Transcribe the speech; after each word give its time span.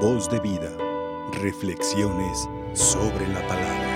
Voz 0.00 0.28
de 0.28 0.38
vida. 0.40 0.70
Reflexiones 1.40 2.46
sobre 2.74 3.26
la 3.28 3.40
palabra. 3.48 3.86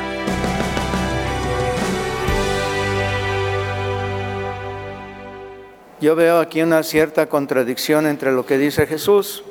Yo 6.00 6.16
veo 6.16 6.40
aquí 6.40 6.62
una 6.62 6.82
cierta 6.84 7.28
contradicción 7.28 8.06
entre 8.06 8.32
lo 8.32 8.46
que 8.46 8.56
dice 8.56 8.86
Jesús. 8.86 9.44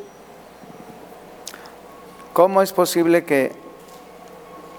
¿Cómo 2.33 2.63
es 2.63 2.73
posible 2.73 3.23
que 3.23 3.51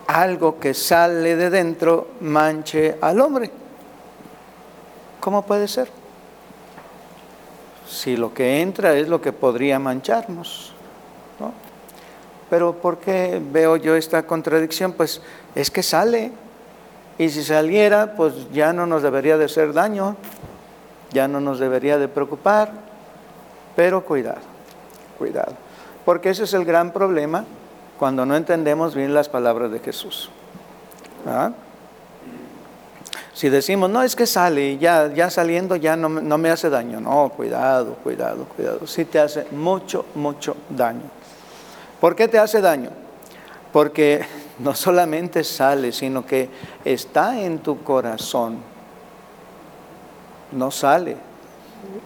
algo 0.09 0.59
que 0.59 0.75
sale 0.75 1.37
de 1.37 1.51
dentro 1.51 2.09
manche 2.21 2.97
al 3.01 3.21
hombre? 3.21 3.49
¿Cómo 5.21 5.47
puede 5.47 5.69
ser? 5.69 5.89
Si 7.89 8.17
lo 8.17 8.35
que 8.35 8.61
entra 8.61 8.97
es 8.97 9.07
lo 9.07 9.23
que 9.23 9.33
podría 9.33 9.79
mancharnos. 9.79 10.75
Pero 12.49 12.75
¿por 12.75 12.99
qué 12.99 13.41
veo 13.41 13.77
yo 13.77 13.95
esta 13.95 14.25
contradicción? 14.25 14.93
Pues 14.93 15.23
es 15.55 15.71
que 15.71 15.83
sale. 15.83 16.33
Y 17.19 17.29
si 17.29 17.45
saliera, 17.45 18.15
pues 18.17 18.51
ya 18.53 18.73
no 18.73 18.87
nos 18.87 19.03
debería 19.03 19.37
de 19.37 19.45
hacer 19.45 19.73
daño, 19.73 20.17
ya 21.13 21.29
no 21.29 21.41
nos 21.41 21.59
debería 21.59 21.99
de 21.99 22.09
preocupar. 22.09 22.73
Pero 23.77 24.05
cuidado, 24.05 24.41
cuidado. 25.19 25.53
Porque 26.05 26.31
ese 26.31 26.45
es 26.45 26.55
el 26.55 26.65
gran 26.65 26.93
problema 26.93 27.45
cuando 27.99 28.27
no 28.27 28.35
entendemos 28.35 28.95
bien 28.95 29.15
las 29.15 29.29
palabras 29.29 29.71
de 29.71 29.79
Jesús. 29.79 30.31
¿Ah? 31.27 31.53
Si 33.33 33.49
decimos, 33.49 33.89
no, 33.91 34.03
es 34.03 34.17
que 34.17 34.27
sale, 34.27 34.77
ya, 34.79 35.13
ya 35.13 35.31
saliendo 35.31 35.77
ya 35.77 35.97
no, 35.97 36.09
no 36.09 36.39
me 36.39 36.51
hace 36.51 36.69
daño. 36.69 37.01
No, 37.01 37.31
cuidado, 37.31 37.95
cuidado, 38.03 38.45
cuidado. 38.45 38.87
Sí 38.87 39.05
te 39.05 39.21
hace 39.21 39.47
mucho, 39.53 40.05
mucho 40.15 40.57
daño. 40.69 41.03
¿Por 42.01 42.17
qué 42.17 42.29
te 42.29 42.39
hace 42.39 42.61
daño? 42.61 42.91
Porque 43.73 44.25
no 44.59 44.75
solamente 44.75 45.45
sale, 45.45 45.93
sino 45.93 46.27
que 46.27 46.49
está 46.85 47.41
en 47.41 47.61
tu 47.61 47.83
corazón. 47.83 48.59
No 50.53 50.73
sale, 50.73 51.17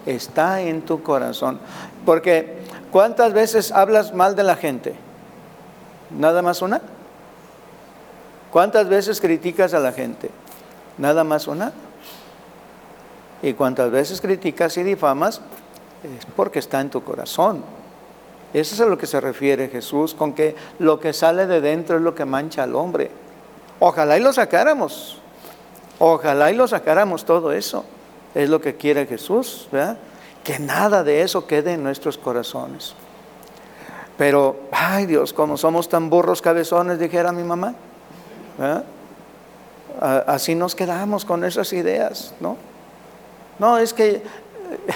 está 0.05 0.61
en 0.61 0.83
tu 0.83 1.03
corazón. 1.03 1.59
Porque 2.05 2.59
¿cuántas 2.91 3.33
veces 3.33 3.73
hablas 3.73 4.13
mal 4.13 4.37
de 4.37 4.43
la 4.43 4.57
gente? 4.57 4.95
¿Nada 6.11 6.43
más 6.43 6.61
una? 6.61 6.83
¿Cuántas 8.51 8.89
veces 8.89 9.21
criticas 9.21 9.73
a 9.73 9.81
la 9.81 9.93
gente? 9.93 10.31
Nada 10.99 11.25
más 11.25 11.47
una. 11.47 11.73
Y 13.43 13.53
cuántas 13.53 13.91
veces 13.91 14.21
criticas 14.21 14.77
y 14.79 14.83
difamas 14.83 15.41
es 16.03 16.27
porque 16.37 16.59
está 16.59 16.81
en 16.81 16.91
tu 16.91 17.03
corazón. 17.03 17.63
Eso 18.53 18.75
es 18.75 18.81
a 18.81 18.87
lo 18.87 18.97
que 18.97 19.07
se 19.07 19.21
refiere 19.21 19.69
Jesús, 19.69 20.15
con 20.15 20.33
que 20.33 20.55
lo 20.79 21.01
que 21.01 21.13
sale 21.13 21.47
de 21.47 21.61
dentro 21.61 21.97
es 21.97 22.03
lo 22.03 22.15
que 22.15 22.25
mancha 22.25 22.63
al 22.63 22.77
hombre. 22.77 23.11
Ojalá 23.81 24.17
y 24.17 24.23
lo 24.23 24.33
sacáramos. 24.33 25.19
Ojalá 25.99 26.53
y 26.53 26.57
lo 26.57 26.69
sacáramos 26.69 27.25
todo 27.25 27.53
eso. 27.53 27.85
Es 28.35 28.49
lo 28.49 28.61
que 28.61 28.77
quiere 28.77 29.07
Jesús, 29.07 29.69
¿verdad? 29.73 29.99
Que 30.45 30.59
nada 30.59 31.03
de 31.03 31.23
eso 31.23 31.47
quede 31.47 31.73
en 31.73 31.83
nuestros 31.83 32.17
corazones. 32.17 32.95
Pero, 34.17 34.57
ay 34.71 35.07
Dios, 35.07 35.33
como 35.33 35.57
somos 35.57 35.89
tan 35.89 36.09
burros 36.09 36.41
cabezones, 36.41 36.99
dijera 36.99 37.33
mi 37.33 37.43
mamá. 37.43 37.75
Así 40.01 40.55
nos 40.55 40.75
quedamos 40.75 41.25
con 41.25 41.45
esas 41.45 41.73
ideas, 41.73 42.35
¿no? 42.41 42.57
No, 43.59 43.79
es 43.79 43.93
que 43.93 44.23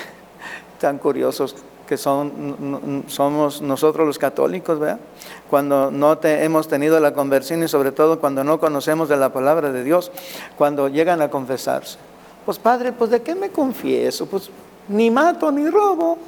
tan 0.80 0.98
curiosos 0.98 1.54
que 1.86 1.96
son, 1.96 3.04
somos 3.08 3.62
nosotros 3.62 4.06
los 4.06 4.18
católicos, 4.18 4.78
¿verdad? 4.78 5.00
Cuando 5.48 5.90
no 5.90 6.18
te, 6.18 6.44
hemos 6.44 6.68
tenido 6.68 7.00
la 7.00 7.14
conversión 7.14 7.62
y 7.62 7.68
sobre 7.68 7.92
todo 7.92 8.20
cuando 8.20 8.44
no 8.44 8.60
conocemos 8.60 9.08
de 9.08 9.16
la 9.16 9.32
palabra 9.32 9.72
de 9.72 9.82
Dios, 9.82 10.12
cuando 10.56 10.88
llegan 10.88 11.22
a 11.22 11.30
confesarse. 11.30 11.96
Pues 12.44 12.58
padre, 12.58 12.92
pues 12.92 13.10
de 13.10 13.22
qué 13.22 13.34
me 13.34 13.50
confieso? 13.50 14.26
Pues 14.26 14.50
ni 14.88 15.10
mato 15.10 15.50
ni 15.50 15.68
robo. 15.68 16.18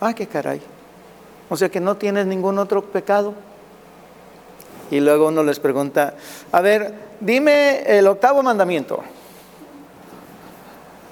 Ah, 0.00 0.12
qué 0.12 0.26
caray. 0.26 0.60
O 1.48 1.56
sea 1.56 1.68
que 1.68 1.80
no 1.80 1.96
tienes 1.96 2.26
ningún 2.26 2.58
otro 2.58 2.82
pecado. 2.82 3.34
Y 4.94 5.00
luego 5.00 5.26
uno 5.26 5.42
les 5.42 5.58
pregunta, 5.58 6.14
a 6.52 6.60
ver, 6.60 6.94
dime 7.18 7.82
el 7.98 8.06
octavo 8.06 8.44
mandamiento. 8.44 9.02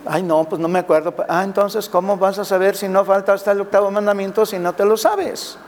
Ay, 0.06 0.22
no, 0.22 0.44
pues 0.44 0.60
no 0.60 0.68
me 0.68 0.78
acuerdo. 0.78 1.12
Ah, 1.28 1.42
entonces, 1.42 1.88
¿cómo 1.88 2.16
vas 2.16 2.38
a 2.38 2.44
saber 2.44 2.76
si 2.76 2.86
no 2.86 3.04
falta 3.04 3.32
hasta 3.32 3.50
el 3.50 3.60
octavo 3.60 3.90
mandamiento 3.90 4.46
si 4.46 4.60
no 4.60 4.72
te 4.72 4.84
lo 4.84 4.96
sabes? 4.96 5.58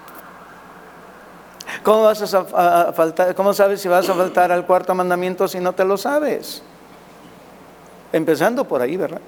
¿Cómo, 1.83 2.05
vas 2.05 2.33
a, 2.33 2.93
faltar, 2.93 3.35
¿Cómo 3.35 3.53
sabes 3.53 3.81
si 3.81 3.89
vas 3.89 4.09
a 4.09 4.15
faltar 4.15 4.53
al 4.53 4.65
cuarto 4.65 4.95
mandamiento 4.95 5.49
si 5.49 5.59
no 5.59 5.73
te 5.73 5.85
lo 5.85 5.97
sabes? 5.97 6.63
Empezando 8.13 8.63
por 8.63 8.81
ahí, 8.81 8.97
¿verdad? 8.97 9.23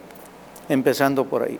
Empezando 0.69 1.25
por 1.25 1.43
ahí. 1.43 1.59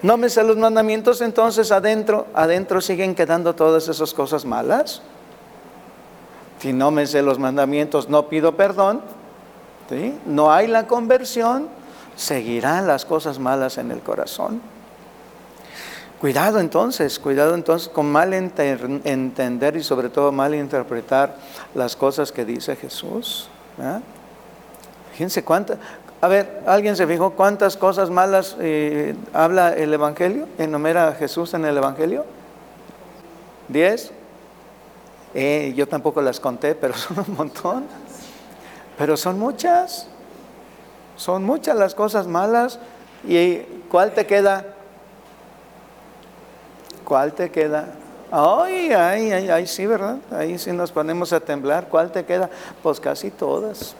No 0.00 0.16
me 0.16 0.30
sé 0.30 0.42
los 0.42 0.56
mandamientos, 0.56 1.20
entonces 1.20 1.70
adentro, 1.70 2.26
adentro 2.32 2.80
siguen 2.80 3.14
quedando 3.14 3.54
todas 3.54 3.86
esas 3.88 4.14
cosas 4.14 4.46
malas 4.46 5.02
si 6.64 6.72
no 6.72 6.90
me 6.90 7.06
sé 7.06 7.20
los 7.20 7.38
mandamientos, 7.38 8.08
no 8.08 8.26
pido 8.26 8.56
perdón, 8.56 9.02
no 10.24 10.50
hay 10.50 10.66
la 10.66 10.86
conversión, 10.86 11.68
seguirán 12.16 12.86
las 12.86 13.04
cosas 13.04 13.38
malas 13.38 13.76
en 13.76 13.90
el 13.90 14.00
corazón. 14.00 14.62
Cuidado 16.22 16.60
entonces, 16.60 17.18
cuidado 17.18 17.54
entonces 17.54 17.90
con 17.90 18.10
mal 18.10 18.32
entender 18.32 19.76
y 19.76 19.82
sobre 19.82 20.08
todo 20.08 20.32
mal 20.32 20.54
interpretar 20.54 21.36
las 21.74 21.96
cosas 21.96 22.32
que 22.32 22.46
dice 22.46 22.76
Jesús. 22.76 23.50
Fíjense 25.12 25.44
cuántas, 25.44 25.76
a 26.22 26.28
ver, 26.28 26.62
¿alguien 26.66 26.96
se 26.96 27.06
fijó 27.06 27.32
cuántas 27.32 27.76
cosas 27.76 28.08
malas 28.08 28.56
eh, 28.58 29.14
habla 29.34 29.74
el 29.74 29.92
Evangelio? 29.92 30.48
¿Enumera 30.56 31.12
Jesús 31.12 31.52
en 31.52 31.66
el 31.66 31.76
Evangelio? 31.76 32.24
¿Diez? 33.68 34.12
Eh, 35.34 35.72
yo 35.76 35.88
tampoco 35.88 36.22
las 36.22 36.38
conté, 36.38 36.74
pero 36.74 36.94
son 36.96 37.18
un 37.26 37.34
montón. 37.34 37.84
Pero 38.96 39.16
son 39.16 39.38
muchas. 39.38 40.06
Son 41.16 41.44
muchas 41.44 41.76
las 41.76 41.94
cosas 41.94 42.26
malas. 42.26 42.78
¿Y 43.26 43.58
cuál 43.90 44.12
te 44.12 44.26
queda? 44.26 44.64
¿Cuál 47.04 47.32
te 47.32 47.50
queda? 47.50 47.94
Ay, 48.30 48.92
ay, 48.92 49.32
ay, 49.32 49.48
ay, 49.50 49.66
sí, 49.66 49.86
¿verdad? 49.86 50.16
Ahí 50.30 50.58
sí 50.58 50.72
nos 50.72 50.90
ponemos 50.92 51.32
a 51.32 51.40
temblar. 51.40 51.88
¿Cuál 51.88 52.10
te 52.10 52.24
queda? 52.24 52.48
Pues 52.82 53.00
casi 53.00 53.30
todas. 53.30 53.94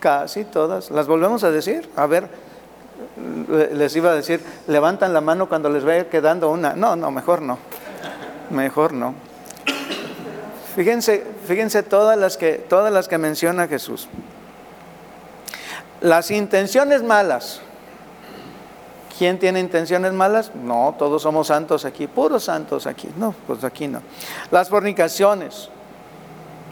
Casi 0.00 0.44
todas. 0.44 0.90
¿Las 0.90 1.06
volvemos 1.06 1.44
a 1.44 1.50
decir? 1.50 1.90
A 1.96 2.06
ver, 2.06 2.28
les 3.72 3.94
iba 3.96 4.10
a 4.10 4.14
decir, 4.14 4.42
levantan 4.66 5.12
la 5.12 5.20
mano 5.20 5.48
cuando 5.48 5.68
les 5.68 5.84
vaya 5.84 6.08
quedando 6.08 6.50
una. 6.50 6.74
No, 6.74 6.96
no, 6.96 7.10
mejor 7.10 7.42
no. 7.42 7.58
Mejor 8.50 8.92
no. 8.92 9.14
Fíjense, 10.74 11.24
fíjense 11.46 11.82
todas 11.82 12.18
las 12.18 12.36
que, 12.36 12.54
todas 12.54 12.92
las 12.92 13.06
que 13.06 13.18
menciona 13.18 13.68
Jesús. 13.68 14.08
Las 16.00 16.30
intenciones 16.30 17.02
malas. 17.02 17.60
¿Quién 19.16 19.38
tiene 19.38 19.60
intenciones 19.60 20.12
malas? 20.12 20.50
No, 20.56 20.96
todos 20.98 21.22
somos 21.22 21.46
santos 21.46 21.84
aquí, 21.84 22.08
puros 22.08 22.44
santos 22.44 22.88
aquí. 22.88 23.08
No, 23.16 23.32
pues 23.46 23.62
aquí 23.62 23.86
no. 23.86 24.02
Las 24.50 24.68
fornicaciones, 24.68 25.68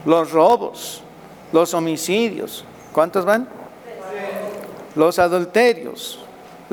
los 0.05 0.31
robos, 0.31 1.01
los 1.53 1.73
homicidios. 1.73 2.65
¿Cuántos 2.91 3.23
van? 3.23 3.47
Los 4.95 5.17
adulterios, 5.19 6.19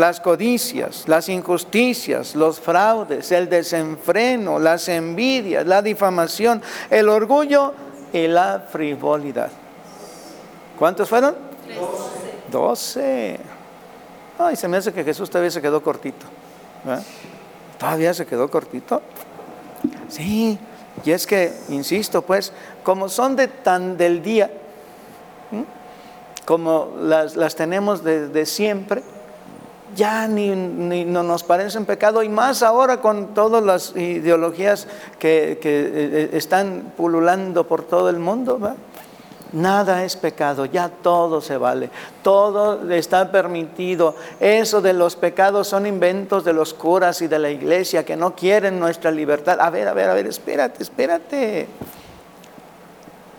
las 0.00 0.18
codicias, 0.18 1.04
las 1.06 1.28
injusticias, 1.28 2.34
los 2.34 2.58
fraudes, 2.58 3.30
el 3.32 3.50
desenfreno, 3.50 4.58
las 4.58 4.88
envidias, 4.88 5.66
la 5.66 5.82
difamación, 5.82 6.62
el 6.88 7.08
orgullo 7.08 7.74
y 8.10 8.26
la 8.26 8.66
frivolidad. 8.70 9.50
¿Cuántos 10.78 11.06
fueron? 11.06 11.36
Doce. 12.50 13.38
Ay, 14.38 14.56
se 14.56 14.68
me 14.68 14.78
hace 14.78 14.90
que 14.90 15.04
Jesús 15.04 15.28
todavía 15.28 15.50
se 15.50 15.60
quedó 15.60 15.82
cortito. 15.82 16.24
¿Todavía 17.78 18.14
se 18.14 18.24
quedó 18.24 18.50
cortito? 18.50 19.02
Sí, 20.08 20.58
y 21.04 21.10
es 21.10 21.26
que, 21.26 21.52
insisto, 21.68 22.22
pues, 22.22 22.54
como 22.82 23.10
son 23.10 23.36
de 23.36 23.48
tan 23.48 23.98
del 23.98 24.22
día, 24.22 24.50
como 26.46 26.94
las, 26.98 27.36
las 27.36 27.54
tenemos 27.54 28.02
desde 28.02 28.46
siempre, 28.46 29.02
ya 29.96 30.28
ni, 30.28 30.54
no 31.04 31.22
nos 31.22 31.42
parecen 31.42 31.84
pecado 31.84 32.22
y 32.22 32.28
más 32.28 32.62
ahora 32.62 33.00
con 33.00 33.34
todas 33.34 33.62
las 33.62 33.96
ideologías 33.96 34.86
que, 35.18 35.58
eh, 35.62 36.30
están 36.32 36.92
pululando 36.96 37.66
por 37.66 37.82
todo 37.82 38.08
el 38.10 38.18
mundo. 38.18 38.58
Nada 39.52 40.04
es 40.04 40.14
pecado, 40.14 40.64
ya 40.64 40.88
todo 40.88 41.40
se 41.40 41.56
vale, 41.56 41.90
todo 42.22 42.88
está 42.92 43.32
permitido. 43.32 44.14
Eso 44.38 44.80
de 44.80 44.92
los 44.92 45.16
pecados 45.16 45.66
son 45.66 45.86
inventos 45.86 46.44
de 46.44 46.52
los 46.52 46.72
curas 46.72 47.20
y 47.20 47.26
de 47.26 47.38
la 47.38 47.50
iglesia 47.50 48.04
que 48.04 48.16
no 48.16 48.36
quieren 48.36 48.78
nuestra 48.78 49.10
libertad. 49.10 49.58
A 49.60 49.70
ver, 49.70 49.88
a 49.88 49.92
ver, 49.92 50.08
a 50.08 50.14
ver, 50.14 50.26
espérate, 50.26 50.82
espérate. 50.82 51.68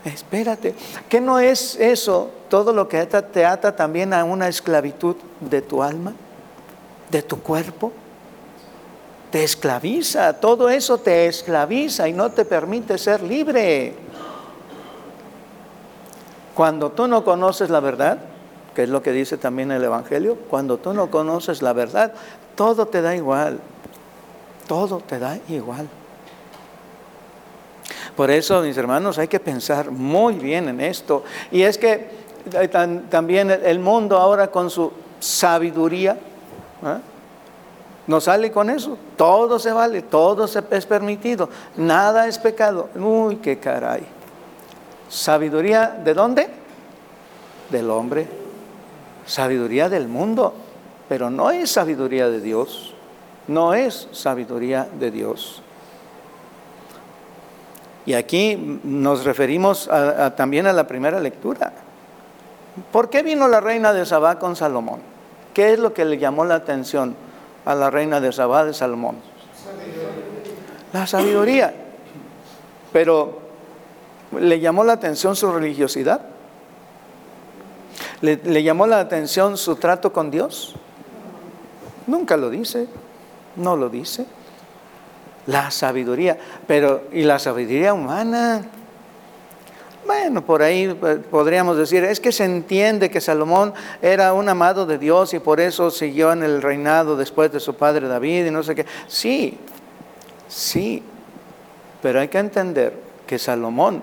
Espérate, 0.04 0.74
¿qué 1.08 1.20
no 1.20 1.38
es 1.38 1.76
eso 1.76 2.30
todo 2.48 2.72
lo 2.72 2.88
que 2.88 3.06
te 3.06 3.46
ata 3.46 3.76
también 3.76 4.12
a 4.12 4.24
una 4.24 4.48
esclavitud 4.48 5.14
de 5.40 5.62
tu 5.62 5.80
alma, 5.80 6.12
de 7.12 7.22
tu 7.22 7.40
cuerpo? 7.40 7.92
Te 9.30 9.44
esclaviza, 9.44 10.32
todo 10.34 10.68
eso 10.68 10.98
te 10.98 11.26
esclaviza 11.26 12.08
y 12.08 12.12
no 12.12 12.32
te 12.32 12.44
permite 12.44 12.98
ser 12.98 13.22
libre. 13.22 13.94
Cuando 16.54 16.90
tú 16.90 17.06
no 17.06 17.24
conoces 17.24 17.70
la 17.70 17.80
verdad, 17.80 18.18
que 18.74 18.82
es 18.82 18.88
lo 18.88 19.02
que 19.02 19.12
dice 19.12 19.36
también 19.36 19.70
el 19.70 19.84
Evangelio, 19.84 20.36
cuando 20.50 20.78
tú 20.78 20.92
no 20.92 21.10
conoces 21.10 21.62
la 21.62 21.72
verdad, 21.72 22.12
todo 22.56 22.86
te 22.86 23.00
da 23.00 23.14
igual, 23.14 23.60
todo 24.66 24.98
te 24.98 25.18
da 25.18 25.38
igual. 25.48 25.88
Por 28.16 28.30
eso, 28.30 28.60
mis 28.60 28.76
hermanos, 28.76 29.18
hay 29.18 29.28
que 29.28 29.40
pensar 29.40 29.90
muy 29.90 30.34
bien 30.34 30.68
en 30.68 30.80
esto. 30.80 31.24
Y 31.50 31.62
es 31.62 31.78
que 31.78 32.10
eh, 32.52 32.68
también 32.68 33.50
el 33.50 33.78
mundo 33.78 34.18
ahora 34.18 34.50
con 34.50 34.68
su 34.68 34.92
sabiduría, 35.20 36.18
¿eh? 36.84 36.98
no 38.06 38.20
sale 38.20 38.50
con 38.50 38.70
eso. 38.70 38.98
Todo 39.16 39.58
se 39.58 39.72
vale, 39.72 40.02
todo 40.02 40.44
es 40.44 40.86
permitido, 40.86 41.48
nada 41.76 42.26
es 42.26 42.38
pecado. 42.38 42.88
Uy, 42.94 43.36
qué 43.36 43.58
caray. 43.58 44.02
¿Sabiduría 45.08 45.88
de 46.02 46.14
dónde? 46.14 46.48
Del 47.70 47.90
hombre. 47.90 48.26
Sabiduría 49.26 49.88
del 49.88 50.08
mundo. 50.08 50.54
Pero 51.08 51.30
no 51.30 51.50
es 51.50 51.70
sabiduría 51.70 52.28
de 52.28 52.40
Dios. 52.40 52.94
No 53.46 53.74
es 53.74 54.08
sabiduría 54.12 54.88
de 54.98 55.10
Dios. 55.10 55.62
Y 58.04 58.14
aquí 58.14 58.80
nos 58.82 59.24
referimos 59.24 59.88
también 60.36 60.66
a 60.66 60.72
la 60.72 60.86
primera 60.86 61.20
lectura. 61.20 61.72
¿Por 62.90 63.10
qué 63.10 63.22
vino 63.22 63.46
la 63.48 63.60
reina 63.60 63.92
de 63.92 64.06
Sabá 64.06 64.38
con 64.38 64.56
Salomón? 64.56 65.11
¿Qué 65.54 65.72
es 65.72 65.78
lo 65.78 65.92
que 65.92 66.04
le 66.04 66.18
llamó 66.18 66.44
la 66.44 66.54
atención 66.56 67.14
a 67.64 67.74
la 67.74 67.90
reina 67.90 68.20
de 68.20 68.32
Sabá 68.32 68.64
de 68.64 68.74
Salomón? 68.74 69.16
La 70.92 71.06
sabiduría. 71.06 71.74
Pero 72.92 73.40
¿le 74.38 74.60
llamó 74.60 74.84
la 74.84 74.94
atención 74.94 75.36
su 75.36 75.52
religiosidad? 75.52 76.22
¿Le, 78.20 78.36
¿Le, 78.36 78.62
llamó 78.62 78.86
la 78.86 79.00
atención 79.00 79.56
su 79.56 79.76
trato 79.76 80.12
con 80.12 80.30
Dios? 80.30 80.74
Nunca 82.06 82.36
lo 82.36 82.50
dice, 82.50 82.86
no 83.56 83.76
lo 83.76 83.88
dice. 83.88 84.26
La 85.46 85.70
sabiduría, 85.70 86.38
pero 86.66 87.02
¿y 87.12 87.22
la 87.22 87.38
sabiduría 87.38 87.94
humana? 87.94 88.64
Bueno, 90.04 90.42
por 90.44 90.62
ahí 90.62 90.84
eh, 90.84 91.22
podríamos 91.30 91.76
decir, 91.76 92.02
es 92.04 92.18
que 92.18 92.32
se 92.32 92.44
entiende 92.44 93.10
que 93.10 93.20
Salomón 93.20 93.72
era 94.00 94.32
un 94.32 94.48
amado 94.48 94.84
de 94.84 94.98
Dios 94.98 95.32
y 95.34 95.38
por 95.38 95.60
eso 95.60 95.90
siguió 95.90 96.32
en 96.32 96.42
el 96.42 96.60
reinado 96.60 97.16
después 97.16 97.52
de 97.52 97.60
su 97.60 97.74
padre 97.74 98.08
David 98.08 98.46
y 98.46 98.50
no 98.50 98.62
sé 98.62 98.74
qué. 98.74 98.86
Sí, 99.06 99.58
sí, 100.48 101.02
pero 102.02 102.20
hay 102.20 102.28
que 102.28 102.38
entender 102.38 102.98
que 103.26 103.38
Salomón 103.38 104.02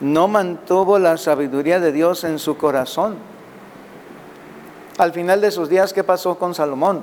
no 0.00 0.28
mantuvo 0.28 0.98
la 0.98 1.16
sabiduría 1.16 1.78
de 1.80 1.92
Dios 1.92 2.24
en 2.24 2.38
su 2.38 2.56
corazón. 2.56 3.16
Al 4.98 5.12
final 5.12 5.40
de 5.40 5.50
sus 5.50 5.68
días, 5.68 5.92
¿qué 5.92 6.02
pasó 6.02 6.38
con 6.38 6.54
Salomón? 6.54 7.02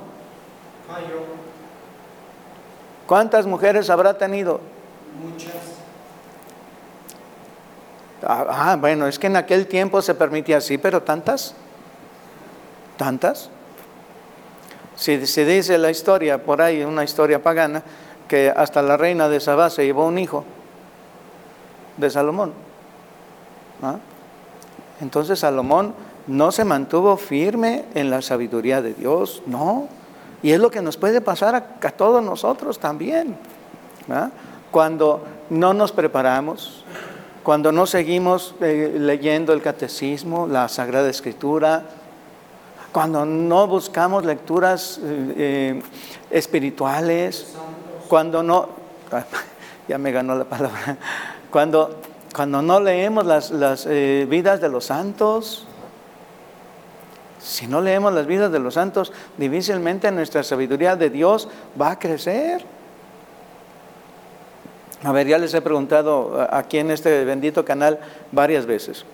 ¿Cuántas 3.07 3.45
mujeres 3.45 3.89
habrá 3.89 4.17
tenido? 4.17 4.59
Muchas. 5.21 5.62
Ah, 8.25 8.45
ah, 8.49 8.75
bueno, 8.75 9.07
es 9.07 9.19
que 9.19 9.27
en 9.27 9.35
aquel 9.35 9.67
tiempo 9.67 10.01
se 10.01 10.15
permitía 10.15 10.57
así, 10.57 10.77
pero 10.77 11.01
tantas, 11.01 11.55
tantas. 12.97 13.49
Si 14.95 15.25
se 15.25 15.45
dice 15.45 15.77
la 15.77 15.89
historia, 15.89 16.43
por 16.43 16.61
ahí 16.61 16.83
una 16.83 17.03
historia 17.03 17.41
pagana, 17.41 17.83
que 18.27 18.51
hasta 18.55 18.81
la 18.81 18.97
reina 18.97 19.27
de 19.27 19.39
Sabá 19.39 19.69
se 19.69 19.85
llevó 19.85 20.05
un 20.05 20.17
hijo 20.17 20.45
de 21.97 22.09
Salomón. 22.09 22.53
¿Ah? 23.81 23.97
Entonces 25.01 25.39
Salomón 25.39 25.93
no 26.27 26.51
se 26.51 26.63
mantuvo 26.63 27.17
firme 27.17 27.85
en 27.93 28.09
la 28.09 28.21
sabiduría 28.21 28.81
de 28.81 28.93
Dios, 28.93 29.43
no. 29.45 29.87
Y 30.41 30.51
es 30.51 30.59
lo 30.59 30.71
que 30.71 30.81
nos 30.81 30.97
puede 30.97 31.21
pasar 31.21 31.55
a, 31.55 31.61
todos 31.91 32.23
nosotros 32.23 32.79
también. 32.79 33.37
Cuando 34.71 35.23
no 35.49 35.73
nos 35.73 35.91
preparamos, 35.91 36.83
cuando 37.43 37.73
no 37.73 37.85
seguimos 37.85 38.55
eh, 38.61 38.95
leyendo 38.97 39.51
el 39.53 39.61
catecismo, 39.61 40.47
la 40.47 40.69
Sagrada 40.69 41.09
Escritura, 41.09 41.83
cuando 42.93 43.25
no 43.25 43.67
buscamos 43.67 44.23
lecturas 44.23 44.99
eh, 45.03 45.33
eh, 45.37 45.83
espirituales, 46.31 47.53
cuando 48.07 48.41
no, 48.43 48.69
ya 49.87 49.97
me 49.97 50.11
ganó 50.11 50.35
la 50.35 50.45
palabra, 50.45 50.97
cuando, 51.51 51.99
cuando 52.33 52.61
no 52.61 52.79
leemos 52.79 53.25
las, 53.25 53.51
las 53.51 53.85
vidas 53.85 54.61
de 54.61 54.69
los 54.69 54.85
santos, 54.85 55.67
si 57.39 57.67
no 57.67 57.81
leemos 57.81 58.13
las 58.13 58.25
vidas 58.25 58.53
de 58.53 58.59
los 58.59 58.75
santos, 58.75 59.11
difícilmente 59.37 60.09
nuestra 60.11 60.43
sabiduría 60.43 60.95
de 60.95 61.09
Dios 61.09 61.49
va 61.79 61.91
a 61.91 61.99
crecer. 61.99 62.63
A 65.03 65.11
ver, 65.11 65.27
ya 65.27 65.37
les 65.37 65.53
he 65.53 65.61
preguntado 65.61 66.47
aquí 66.49 66.77
en 66.77 66.91
este 66.91 67.25
bendito 67.25 67.65
canal 67.65 67.99
varias 68.31 68.65
veces. 68.65 69.05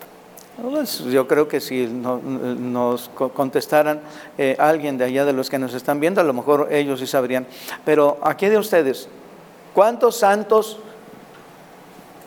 Pues, 0.62 1.00
yo 1.06 1.27
creo 1.27 1.47
que 1.47 1.62
si 1.62 1.88
nos 1.88 3.09
contestaran 3.09 4.01
eh, 4.38 4.56
alguien 4.59 4.97
de 4.97 5.06
allá 5.06 5.25
de 5.25 5.33
los 5.33 5.50
que 5.50 5.57
nos 5.57 5.74
están 5.74 6.00
viendo, 6.00 6.19
a 6.21 6.24
lo 6.24 6.33
mejor 6.33 6.68
ellos 6.71 7.00
sí 7.00 7.07
sabrían. 7.07 7.47
Pero 7.86 8.19
aquí 8.21 8.47
de 8.47 8.57
ustedes, 8.57 9.07
¿cuántos 9.74 10.18
santos, 10.18 10.77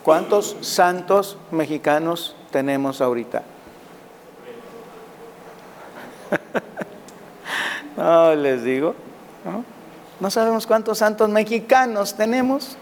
cuántos 0.03 0.57
santos 0.61 1.37
mexicanos 1.51 2.35
tenemos 2.51 3.01
ahorita? 3.01 3.43
no, 7.97 8.35
les 8.35 8.63
digo, 8.63 8.95
¿no? 10.19 10.31
sabemos 10.31 10.65
cuántos 10.65 10.97
santos 10.97 11.29
mexicanos 11.29 12.15
tenemos. 12.15 12.77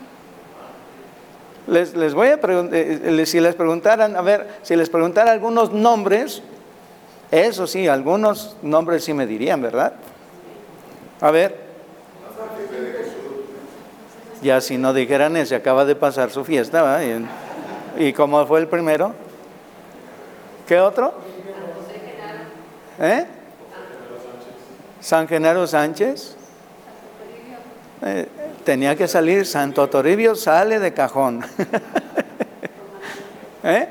Les, 1.68 1.96
les 1.96 2.14
voy 2.14 2.28
a 2.28 2.34
eh, 2.36 3.00
eh, 3.04 3.26
si 3.26 3.40
les 3.40 3.56
preguntaran, 3.56 4.16
a 4.16 4.22
ver, 4.22 4.48
si 4.64 4.76
les 4.76 4.90
preguntara 4.90 5.32
algunos 5.32 5.72
nombres, 5.72 6.42
eso 7.30 7.68
sí, 7.68 7.88
algunos 7.88 8.58
nombres 8.62 9.04
sí 9.04 9.14
me 9.14 9.28
dirían, 9.28 9.62
¿verdad? 9.62 9.94
A 11.22 11.32
ver. 11.32 11.72
Ya 14.42 14.60
si 14.60 14.78
no 14.78 14.92
dijeran 14.92 15.38
ese, 15.38 15.56
acaba 15.56 15.86
de 15.86 15.96
pasar 15.96 16.32
su 16.32 16.44
fiesta, 16.44 17.00
¿Y, 17.04 17.26
¿Y 18.08 18.14
cómo 18.14 18.46
fue 18.48 18.60
el 18.60 18.68
primero? 18.68 19.14
¿Qué 20.68 20.80
otro? 20.80 21.14
¿Eh? 23.00 23.26
San 25.00 25.28
Genaro 25.28 25.68
Sánchez. 25.68 26.36
Eh, 28.04 28.28
tenía 28.64 28.96
que 28.96 29.08
salir, 29.08 29.46
Santo 29.46 29.90
Toribio 29.90 30.36
sale 30.36 30.80
de 30.80 30.94
cajón. 30.94 31.42
¿Eh? 33.64 33.88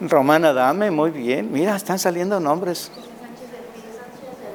Romana 0.00 0.52
Dame, 0.52 0.90
muy 0.90 1.10
bien. 1.10 1.52
Mira, 1.52 1.76
están 1.76 1.98
saliendo 1.98 2.40
nombres. 2.40 2.90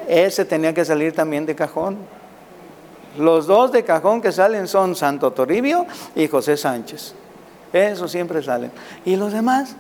Ese 0.07 0.45
tenía 0.45 0.73
que 0.73 0.85
salir 0.85 1.13
también 1.13 1.45
de 1.45 1.55
cajón. 1.55 1.97
Los 3.17 3.47
dos 3.47 3.71
de 3.71 3.83
cajón 3.83 4.21
que 4.21 4.31
salen 4.31 4.67
son 4.67 4.95
Santo 4.95 5.31
Toribio 5.31 5.85
y 6.15 6.27
José 6.27 6.57
Sánchez. 6.57 7.15
Eso 7.73 8.07
siempre 8.07 8.43
salen. 8.43 8.71
¿Y 9.05 9.15
los 9.15 9.33
demás? 9.33 9.75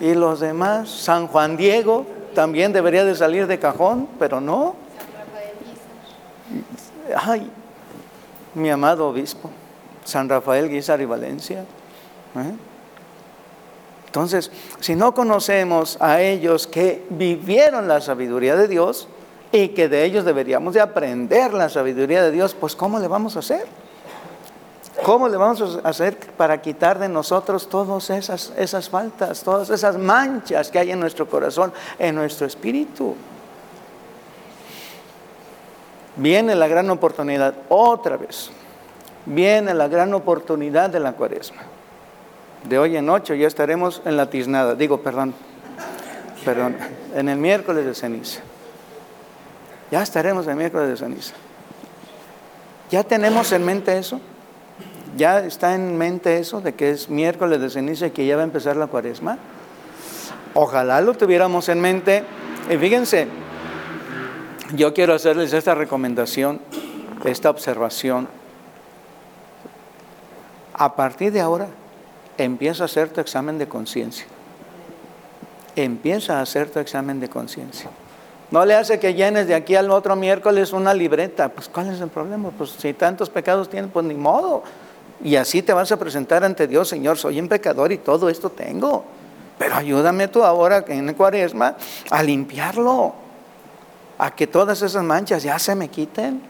Y 0.00 0.14
los 0.14 0.40
demás, 0.40 0.88
San 0.88 1.26
Juan 1.26 1.56
Diego, 1.56 2.06
también 2.34 2.72
debería 2.72 3.04
de 3.04 3.14
salir 3.14 3.46
de 3.46 3.58
cajón, 3.58 4.08
pero 4.18 4.40
no. 4.40 4.87
Ay, 7.16 7.50
mi 8.54 8.70
amado 8.70 9.08
obispo, 9.08 9.50
San 10.04 10.28
Rafael 10.28 10.68
Guizar 10.68 11.00
y 11.00 11.04
Valencia. 11.04 11.60
¿eh? 11.60 12.52
Entonces, 14.06 14.50
si 14.80 14.96
no 14.96 15.14
conocemos 15.14 15.98
a 16.00 16.20
ellos 16.20 16.66
que 16.66 17.06
vivieron 17.10 17.88
la 17.88 18.00
sabiduría 18.00 18.56
de 18.56 18.66
Dios 18.66 19.08
y 19.52 19.68
que 19.68 19.88
de 19.88 20.04
ellos 20.04 20.24
deberíamos 20.24 20.74
de 20.74 20.80
aprender 20.80 21.52
la 21.52 21.68
sabiduría 21.68 22.22
de 22.22 22.30
Dios, 22.30 22.56
pues 22.58 22.74
¿cómo 22.74 22.98
le 22.98 23.08
vamos 23.08 23.36
a 23.36 23.40
hacer? 23.40 23.66
¿Cómo 25.02 25.28
le 25.28 25.36
vamos 25.36 25.78
a 25.82 25.88
hacer 25.88 26.18
para 26.36 26.60
quitar 26.60 26.98
de 26.98 27.08
nosotros 27.08 27.68
todas 27.68 28.10
esas, 28.10 28.52
esas 28.56 28.88
faltas, 28.88 29.42
todas 29.42 29.70
esas 29.70 29.96
manchas 29.96 30.70
que 30.70 30.78
hay 30.78 30.90
en 30.90 31.00
nuestro 31.00 31.28
corazón, 31.28 31.72
en 31.98 32.14
nuestro 32.14 32.46
espíritu? 32.46 33.14
Viene 36.18 36.54
la 36.56 36.66
gran 36.66 36.90
oportunidad, 36.90 37.54
otra 37.68 38.16
vez, 38.16 38.50
viene 39.24 39.72
la 39.72 39.88
gran 39.88 40.12
oportunidad 40.14 40.90
de 40.90 41.00
la 41.00 41.12
cuaresma. 41.12 41.62
De 42.64 42.78
hoy 42.78 42.96
en 42.96 43.08
ocho 43.08 43.34
ya 43.34 43.46
estaremos 43.46 44.02
en 44.04 44.16
la 44.16 44.28
tiznada, 44.28 44.74
digo, 44.74 45.00
perdón, 45.00 45.32
perdón, 46.44 46.76
en 47.14 47.28
el 47.28 47.38
miércoles 47.38 47.86
de 47.86 47.94
ceniza. 47.94 48.40
Ya 49.92 50.02
estaremos 50.02 50.44
en 50.46 50.50
el 50.52 50.56
miércoles 50.56 50.88
de 50.88 50.96
ceniza. 50.96 51.34
¿Ya 52.90 53.04
tenemos 53.04 53.52
en 53.52 53.64
mente 53.64 53.96
eso? 53.96 54.20
¿Ya 55.16 55.40
está 55.40 55.74
en 55.74 55.96
mente 55.96 56.38
eso 56.38 56.60
de 56.60 56.74
que 56.74 56.90
es 56.90 57.08
miércoles 57.08 57.60
de 57.60 57.70
ceniza 57.70 58.08
y 58.08 58.10
que 58.10 58.26
ya 58.26 58.34
va 58.36 58.42
a 58.42 58.44
empezar 58.44 58.76
la 58.76 58.88
cuaresma? 58.88 59.38
Ojalá 60.54 61.00
lo 61.00 61.14
tuviéramos 61.14 61.68
en 61.68 61.80
mente. 61.80 62.24
Y 62.70 62.76
fíjense, 62.76 63.28
yo 64.74 64.94
quiero 64.94 65.14
hacerles 65.14 65.52
esta 65.52 65.74
recomendación, 65.74 66.60
esta 67.24 67.50
observación. 67.50 68.28
A 70.74 70.94
partir 70.94 71.32
de 71.32 71.40
ahora, 71.40 71.68
empieza 72.36 72.84
a 72.84 72.86
hacer 72.86 73.08
tu 73.08 73.20
examen 73.20 73.58
de 73.58 73.68
conciencia. 73.68 74.26
Empieza 75.74 76.38
a 76.38 76.42
hacer 76.42 76.70
tu 76.70 76.78
examen 76.78 77.20
de 77.20 77.28
conciencia. 77.28 77.90
No 78.50 78.64
le 78.64 78.74
hace 78.74 78.98
que 78.98 79.14
llenes 79.14 79.46
de 79.46 79.54
aquí 79.54 79.74
al 79.74 79.90
otro 79.90 80.16
miércoles 80.16 80.72
una 80.72 80.94
libreta. 80.94 81.50
Pues 81.50 81.68
¿cuál 81.68 81.92
es 81.92 82.00
el 82.00 82.08
problema? 82.08 82.50
Pues 82.50 82.70
si 82.70 82.94
tantos 82.94 83.28
pecados 83.28 83.68
tienes, 83.68 83.90
pues 83.92 84.06
ni 84.06 84.14
modo. 84.14 84.62
Y 85.22 85.36
así 85.36 85.62
te 85.62 85.72
vas 85.72 85.90
a 85.92 85.98
presentar 85.98 86.44
ante 86.44 86.66
Dios, 86.66 86.88
Señor, 86.88 87.18
soy 87.18 87.40
un 87.40 87.48
pecador 87.48 87.92
y 87.92 87.98
todo 87.98 88.28
esto 88.28 88.50
tengo. 88.50 89.04
Pero 89.58 89.74
ayúdame 89.74 90.28
tú 90.28 90.44
ahora 90.44 90.84
en 90.86 91.12
cuaresma 91.14 91.76
a 92.10 92.22
limpiarlo, 92.22 93.14
a 94.18 94.34
que 94.34 94.46
todas 94.46 94.82
esas 94.82 95.02
manchas 95.04 95.42
ya 95.42 95.58
se 95.58 95.74
me 95.74 95.88
quiten. 95.88 96.42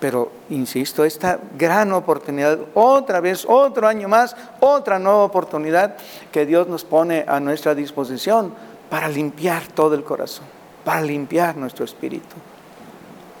Pero, 0.00 0.32
insisto, 0.48 1.04
esta 1.04 1.38
gran 1.56 1.92
oportunidad, 1.92 2.58
otra 2.74 3.20
vez, 3.20 3.44
otro 3.46 3.86
año 3.86 4.08
más, 4.08 4.34
otra 4.58 4.98
nueva 4.98 5.24
oportunidad 5.24 5.96
que 6.32 6.46
Dios 6.46 6.66
nos 6.68 6.84
pone 6.84 7.24
a 7.28 7.38
nuestra 7.38 7.74
disposición 7.74 8.54
para 8.88 9.08
limpiar 9.08 9.66
todo 9.68 9.94
el 9.94 10.02
corazón, 10.02 10.46
para 10.84 11.02
limpiar 11.02 11.56
nuestro 11.56 11.84
espíritu. 11.84 12.34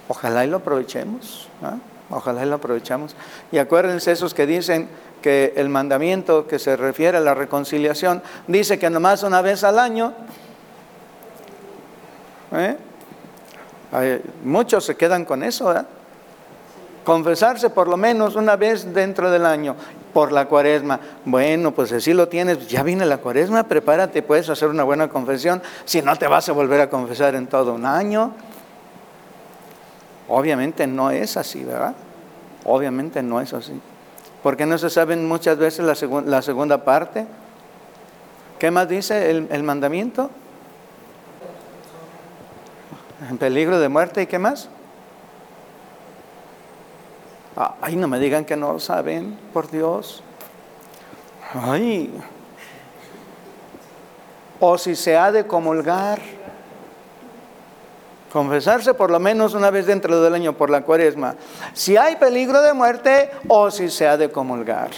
Ojalá 0.08 0.44
y 0.44 0.48
lo 0.48 0.58
aprovechemos, 0.58 1.48
ojalá 2.10 2.44
y 2.44 2.48
lo 2.48 2.56
aprovechamos. 2.56 3.16
Y 3.50 3.58
acuérdense 3.58 4.12
esos 4.12 4.34
que 4.34 4.46
dicen 4.46 4.88
que 5.22 5.54
el 5.56 5.68
mandamiento 5.68 6.46
que 6.46 6.58
se 6.58 6.76
refiere 6.76 7.18
a 7.18 7.20
la 7.20 7.34
reconciliación 7.34 8.22
dice 8.46 8.78
que 8.78 8.90
nomás 8.90 9.22
una 9.22 9.40
vez 9.40 9.64
al 9.64 9.78
año. 9.78 10.12
¿Eh? 12.52 12.76
muchos 14.44 14.84
se 14.84 14.96
quedan 14.96 15.24
con 15.24 15.42
eso, 15.42 15.74
¿eh? 15.76 15.82
confesarse 17.04 17.70
por 17.70 17.88
lo 17.88 17.96
menos 17.96 18.36
una 18.36 18.56
vez 18.56 18.92
dentro 18.92 19.30
del 19.30 19.46
año 19.46 19.74
por 20.12 20.32
la 20.32 20.46
cuaresma. 20.46 21.00
Bueno, 21.24 21.72
pues 21.72 21.92
así 21.92 22.12
lo 22.12 22.28
tienes, 22.28 22.68
ya 22.68 22.82
viene 22.82 23.06
la 23.06 23.18
cuaresma, 23.18 23.64
prepárate, 23.64 24.22
puedes 24.22 24.48
hacer 24.48 24.68
una 24.68 24.84
buena 24.84 25.08
confesión, 25.08 25.62
si 25.84 26.02
no 26.02 26.16
te 26.16 26.26
vas 26.26 26.48
a 26.48 26.52
volver 26.52 26.80
a 26.80 26.90
confesar 26.90 27.34
en 27.34 27.46
todo 27.46 27.74
un 27.74 27.86
año. 27.86 28.32
Obviamente 30.28 30.86
no 30.86 31.10
es 31.10 31.36
así, 31.36 31.64
¿verdad? 31.64 31.94
Obviamente 32.64 33.22
no 33.22 33.40
es 33.40 33.52
así. 33.52 33.80
Porque 34.42 34.66
no 34.66 34.78
se 34.78 34.90
saben 34.90 35.26
muchas 35.26 35.58
veces 35.58 35.84
la, 35.84 36.22
la 36.22 36.42
segunda 36.42 36.84
parte. 36.84 37.26
¿Qué 38.58 38.70
más 38.70 38.88
dice 38.88 39.30
el, 39.30 39.48
el 39.50 39.62
mandamiento? 39.62 40.30
En 43.30 43.38
peligro 43.38 43.78
de 43.78 43.88
muerte 43.88 44.22
y 44.22 44.26
qué 44.26 44.40
más? 44.40 44.68
Ay, 47.80 47.94
no 47.94 48.08
me 48.08 48.18
digan 48.18 48.44
que 48.44 48.56
no 48.56 48.72
lo 48.72 48.80
saben, 48.80 49.38
por 49.52 49.70
Dios. 49.70 50.24
Ay. 51.54 52.12
O 54.58 54.76
si 54.76 54.96
se 54.96 55.16
ha 55.16 55.30
de 55.30 55.46
comulgar, 55.46 56.18
confesarse 58.32 58.94
por 58.94 59.12
lo 59.12 59.20
menos 59.20 59.54
una 59.54 59.70
vez 59.70 59.86
dentro 59.86 60.20
del 60.20 60.34
año 60.34 60.54
por 60.54 60.68
la 60.68 60.82
cuaresma. 60.82 61.36
Si 61.72 61.96
hay 61.96 62.16
peligro 62.16 62.60
de 62.62 62.72
muerte 62.72 63.30
o 63.46 63.70
si 63.70 63.90
se 63.90 64.08
ha 64.08 64.16
de 64.16 64.28
comulgar. 64.32 64.90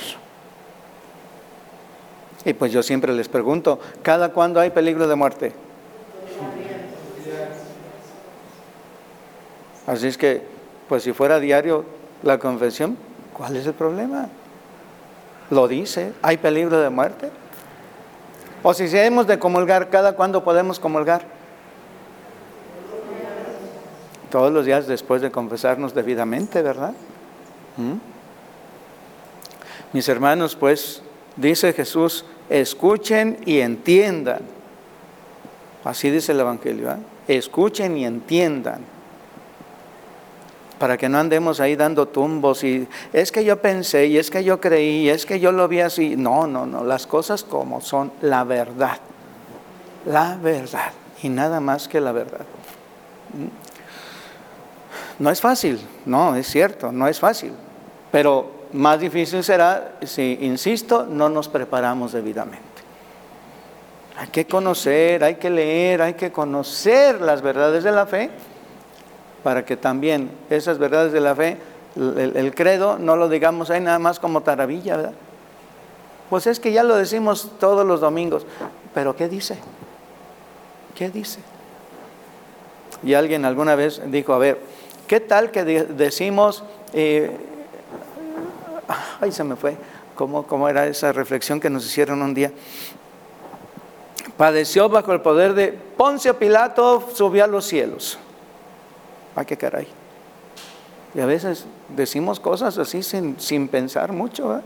Y 2.46 2.54
pues 2.54 2.72
yo 2.72 2.82
siempre 2.82 3.12
les 3.12 3.28
pregunto, 3.28 3.78
¿cada 4.02 4.30
cuándo 4.30 4.58
hay 4.58 4.70
peligro 4.70 5.06
de 5.06 5.16
muerte? 5.16 5.52
Así 9.86 10.06
es 10.06 10.16
que, 10.16 10.42
pues 10.88 11.02
si 11.02 11.12
fuera 11.12 11.40
diario, 11.40 11.84
la 12.22 12.38
confesión, 12.38 12.96
¿cuál 13.32 13.56
es 13.56 13.66
el 13.66 13.74
problema? 13.74 14.28
Lo 15.50 15.68
dice, 15.68 16.12
¿hay 16.22 16.36
peligro 16.36 16.80
de 16.80 16.88
muerte? 16.88 17.30
O 18.62 18.72
si 18.72 18.84
hemos 18.96 19.26
de 19.26 19.38
comulgar, 19.38 19.90
¿cada 19.90 20.14
cuándo 20.14 20.44
podemos 20.44 20.78
comulgar? 20.78 21.22
Todos 24.30 24.52
los 24.52 24.64
días 24.64 24.86
después 24.86 25.20
de 25.20 25.30
confesarnos 25.30 25.94
debidamente, 25.94 26.62
¿verdad? 26.62 26.94
¿Mm? 27.76 27.96
Mis 29.92 30.08
hermanos, 30.08 30.56
pues, 30.56 31.02
dice 31.36 31.72
Jesús, 31.72 32.24
escuchen 32.48 33.38
y 33.44 33.58
entiendan. 33.58 34.40
Así 35.84 36.08
dice 36.08 36.32
el 36.32 36.40
Evangelio, 36.40 36.92
¿eh? 36.92 36.96
escuchen 37.26 37.96
y 37.96 38.06
entiendan 38.06 38.91
para 40.82 40.98
que 40.98 41.08
no 41.08 41.18
andemos 41.18 41.60
ahí 41.60 41.76
dando 41.76 42.08
tumbos 42.08 42.64
y 42.64 42.88
es 43.12 43.30
que 43.30 43.44
yo 43.44 43.62
pensé 43.62 44.08
y 44.08 44.18
es 44.18 44.32
que 44.32 44.42
yo 44.42 44.60
creí 44.60 45.02
y 45.02 45.10
es 45.10 45.24
que 45.24 45.38
yo 45.38 45.52
lo 45.52 45.68
vi 45.68 45.78
así. 45.78 46.16
No, 46.16 46.48
no, 46.48 46.66
no, 46.66 46.82
las 46.82 47.06
cosas 47.06 47.44
como 47.44 47.80
son, 47.80 48.10
la 48.20 48.42
verdad, 48.42 48.98
la 50.06 50.36
verdad 50.42 50.90
y 51.22 51.28
nada 51.28 51.60
más 51.60 51.86
que 51.86 52.00
la 52.00 52.10
verdad. 52.10 52.40
No 55.20 55.30
es 55.30 55.40
fácil, 55.40 55.80
no, 56.04 56.34
es 56.34 56.48
cierto, 56.48 56.90
no 56.90 57.06
es 57.06 57.20
fácil, 57.20 57.52
pero 58.10 58.50
más 58.72 58.98
difícil 58.98 59.44
será 59.44 59.98
si, 60.02 60.36
insisto, 60.40 61.06
no 61.06 61.28
nos 61.28 61.48
preparamos 61.48 62.10
debidamente. 62.10 62.66
Hay 64.16 64.26
que 64.30 64.48
conocer, 64.48 65.22
hay 65.22 65.36
que 65.36 65.48
leer, 65.48 66.02
hay 66.02 66.14
que 66.14 66.32
conocer 66.32 67.20
las 67.20 67.40
verdades 67.40 67.84
de 67.84 67.92
la 67.92 68.04
fe 68.04 68.30
para 69.42 69.64
que 69.64 69.76
también 69.76 70.30
esas 70.50 70.78
verdades 70.78 71.12
de 71.12 71.20
la 71.20 71.34
fe, 71.34 71.58
el, 71.96 72.54
credo, 72.54 72.98
no 72.98 73.16
lo 73.16 73.28
digamos 73.28 73.70
ahí 73.70 73.80
nada 73.80 73.98
más 73.98 74.18
como 74.18 74.42
taravilla, 74.42 74.96
¿verdad? 74.96 75.12
Pues 76.30 76.46
es 76.46 76.60
que 76.60 76.72
ya 76.72 76.82
lo 76.82 76.96
decimos 76.96 77.50
todos 77.60 77.86
los 77.86 78.00
domingos, 78.00 78.46
pero 78.94 79.14
¿qué 79.14 79.28
dice? 79.28 79.58
¿Qué 80.94 81.10
dice? 81.10 81.40
Y 83.02 83.14
alguien 83.14 83.44
alguna 83.44 83.74
vez 83.74 84.00
dijo, 84.06 84.32
a 84.32 84.38
ver, 84.38 84.58
¿qué 85.06 85.20
tal 85.20 85.50
que 85.50 85.64
decimos, 85.64 86.64
eh, 86.92 87.36
ay 89.20 89.32
se 89.32 89.44
me 89.44 89.56
fue, 89.56 89.76
¿Cómo, 90.14 90.46
¿cómo 90.46 90.68
era 90.68 90.86
esa 90.86 91.12
reflexión 91.12 91.58
que 91.58 91.70
nos 91.70 91.86
hicieron 91.86 92.22
un 92.22 92.34
día? 92.34 92.52
Padeció 94.36 94.88
bajo 94.88 95.12
el 95.12 95.20
poder 95.20 95.54
de 95.54 95.72
Poncio 95.72 96.38
Pilato, 96.38 97.08
subió 97.12 97.44
a 97.44 97.46
los 97.46 97.64
cielos. 97.64 98.18
¿A 99.34 99.44
qué 99.44 99.56
caray? 99.56 99.88
Y 101.14 101.20
a 101.20 101.26
veces 101.26 101.66
decimos 101.94 102.40
cosas 102.40 102.78
así 102.78 103.02
sin, 103.02 103.38
sin 103.38 103.68
pensar 103.68 104.12
mucho. 104.12 104.56
¿eh? 104.56 104.60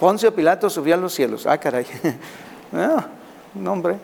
Poncio 0.00 0.34
Pilato 0.34 0.70
subió 0.70 0.94
a 0.94 0.98
los 0.98 1.12
cielos. 1.14 1.46
Ah, 1.46 1.58
caray. 1.58 1.86
no, 2.72 3.04
no, 3.54 3.72
hombre. 3.72 3.96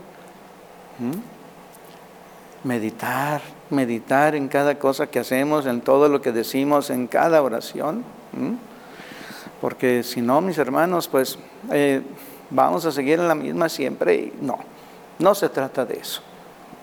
¿Mm? 0.98 2.66
Meditar, 2.66 3.40
meditar 3.70 4.34
en 4.34 4.48
cada 4.48 4.78
cosa 4.78 5.06
que 5.06 5.18
hacemos, 5.18 5.66
en 5.66 5.80
todo 5.80 6.08
lo 6.08 6.20
que 6.20 6.32
decimos, 6.32 6.90
en 6.90 7.06
cada 7.06 7.42
oración. 7.42 8.04
¿Mm? 8.32 8.54
Porque 9.60 10.02
si 10.02 10.20
no, 10.20 10.40
mis 10.40 10.58
hermanos, 10.58 11.08
pues 11.08 11.38
eh, 11.70 12.02
vamos 12.50 12.84
a 12.84 12.92
seguir 12.92 13.18
en 13.18 13.28
la 13.28 13.34
misma 13.34 13.68
siempre. 13.68 14.14
Y 14.14 14.32
no, 14.40 14.58
no 15.18 15.34
se 15.34 15.48
trata 15.48 15.84
de 15.84 15.94
eso. 15.94 16.20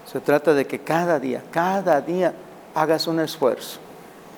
Se 0.06 0.20
trata 0.20 0.54
de 0.54 0.66
que 0.66 0.80
cada 0.80 1.20
día, 1.20 1.44
cada 1.52 2.02
día 2.02 2.34
hagas 2.76 3.08
un 3.08 3.20
esfuerzo 3.20 3.80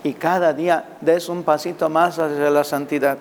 y 0.03 0.13
cada 0.13 0.53
día 0.53 0.97
des 1.01 1.27
un 1.27 1.43
pasito 1.43 1.89
más 1.89 2.17
hacia 2.19 2.49
la 2.49 2.63
santidad. 2.63 3.17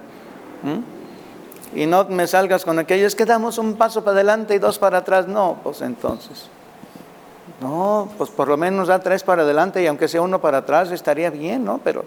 Y 1.75 1.87
no 1.87 2.04
me 2.04 2.26
salgas 2.26 2.64
con 2.64 2.78
aquello, 2.78 3.06
es 3.06 3.14
que 3.14 3.25
damos 3.25 3.58
un 3.58 3.75
paso 3.75 4.04
para 4.04 4.14
adelante 4.14 4.54
y 4.54 4.58
dos 4.58 4.78
para 4.78 4.99
atrás. 4.99 5.26
No, 5.26 5.58
pues 5.62 5.82
entonces. 5.82 6.49
No, 7.61 8.08
pues 8.18 8.30
por 8.30 8.49
lo 8.49 8.56
menos 8.56 8.88
da 8.88 8.99
tres 8.99 9.23
para 9.23 9.42
adelante 9.42 9.82
y 9.82 9.87
aunque 9.87 10.08
sea 10.08 10.20
uno 10.20 10.40
para 10.40 10.58
atrás 10.58 10.90
estaría 10.90 11.30
bien, 11.30 11.64
¿no? 11.64 11.80
Pero 11.82 12.04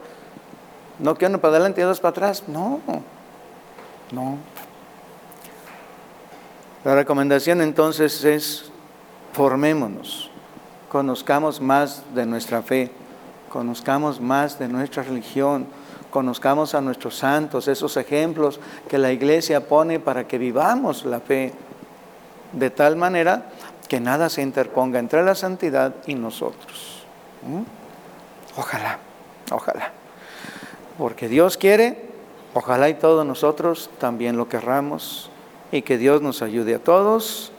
No 0.99 1.15
que 1.15 1.25
uno 1.25 1.39
para 1.39 1.55
adelante 1.55 1.81
y 1.81 1.83
dos 1.83 1.99
para 1.99 2.11
atrás. 2.11 2.43
No, 2.47 2.79
no. 4.11 4.37
La 6.83 6.95
recomendación 6.95 7.61
entonces 7.61 8.23
es 8.23 8.71
formémonos, 9.33 10.28
conozcamos 10.89 11.61
más 11.61 12.03
de 12.13 12.25
nuestra 12.25 12.61
fe, 12.61 12.91
conozcamos 13.49 14.19
más 14.19 14.59
de 14.59 14.67
nuestra 14.67 15.03
religión, 15.03 15.67
conozcamos 16.09 16.73
a 16.75 16.81
nuestros 16.81 17.15
santos, 17.15 17.67
esos 17.67 17.95
ejemplos 17.97 18.59
que 18.89 18.97
la 18.97 19.11
iglesia 19.11 19.67
pone 19.67 19.99
para 19.99 20.27
que 20.27 20.37
vivamos 20.37 21.05
la 21.05 21.19
fe 21.19 21.53
de 22.51 22.69
tal 22.71 22.95
manera 22.95 23.45
que 23.87 23.99
nada 23.99 24.29
se 24.29 24.41
interponga 24.41 24.99
entre 24.99 25.23
la 25.23 25.35
santidad 25.35 25.95
y 26.07 26.15
nosotros. 26.15 27.03
¿Mm? 27.43 27.61
Ojalá, 28.59 28.99
ojalá. 29.51 29.91
Porque 30.97 31.27
Dios 31.27 31.57
quiere, 31.57 32.09
ojalá 32.53 32.89
y 32.89 32.95
todos 32.95 33.25
nosotros 33.25 33.89
también 33.99 34.37
lo 34.37 34.49
querramos 34.49 35.29
y 35.71 35.83
que 35.83 35.97
Dios 35.97 36.21
nos 36.21 36.41
ayude 36.41 36.75
a 36.75 36.79
todos, 36.79 37.51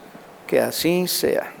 que 0.47 0.59
así 0.59 1.07
sea. 1.07 1.60